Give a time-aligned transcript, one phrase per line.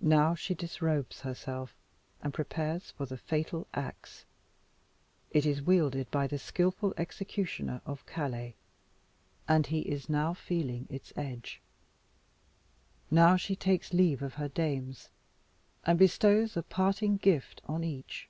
[0.00, 1.76] Now she disrobes herself,
[2.20, 4.24] and prepares for the fatal axe.
[5.30, 8.56] It is wielded by the skilful executioner of Calais,
[9.46, 11.60] and he is now feeling its edge.
[13.12, 15.08] Now she takes leave of her dames,
[15.84, 18.28] and bestows a parting gift on each.